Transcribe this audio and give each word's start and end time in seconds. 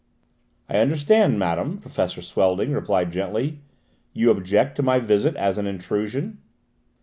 "I 0.67 0.79
understand, 0.79 1.37
madame," 1.37 1.77
Professor 1.77 2.23
Swelding 2.23 2.73
replied 2.73 3.11
gently. 3.11 3.59
"You 4.13 4.31
object 4.31 4.75
to 4.77 4.81
my 4.81 4.97
visit 4.97 5.35
as 5.35 5.59
an 5.59 5.67
intrusion?" 5.67 6.39